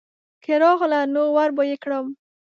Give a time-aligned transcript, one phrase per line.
[0.43, 2.05] که راغله نو وربه یې کړم.